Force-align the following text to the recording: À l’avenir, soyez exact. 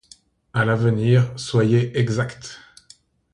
À 0.51 0.65
l’avenir, 0.65 1.31
soyez 1.37 1.95
exact. 1.95 2.57